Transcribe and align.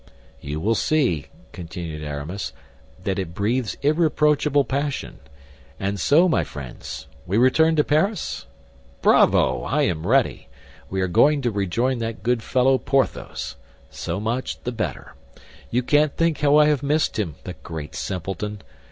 "You 0.39 0.59
will 0.59 0.73
see," 0.73 1.27
continued 1.51 2.01
Aramis, 2.03 2.53
"that 3.03 3.19
it 3.19 3.35
breathes 3.35 3.77
irreproachable 3.83 4.65
passion. 4.65 5.19
And 5.79 5.99
so, 5.99 6.27
my 6.27 6.43
friends, 6.43 7.05
we 7.27 7.37
return 7.37 7.75
to 7.75 7.83
Paris? 7.83 8.47
Bravo! 9.03 9.61
I 9.61 9.83
am 9.83 10.07
ready. 10.07 10.47
We 10.89 11.01
are 11.01 11.07
going 11.07 11.43
to 11.43 11.51
rejoin 11.51 11.99
that 11.99 12.23
good 12.23 12.41
fellow, 12.41 12.79
Porthos. 12.79 13.57
So 13.91 14.19
much 14.19 14.63
the 14.63 14.71
better. 14.71 15.13
You 15.69 15.83
can't 15.83 16.17
think 16.17 16.39
how 16.39 16.57
I 16.57 16.65
have 16.65 16.81
missed 16.81 17.19
him, 17.19 17.35
the 17.43 17.53
great 17.53 17.93
simpleton. 17.93 18.63